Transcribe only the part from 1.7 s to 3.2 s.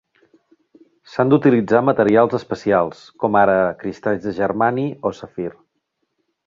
materials especials